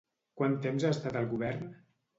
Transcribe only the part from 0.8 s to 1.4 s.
ha estat al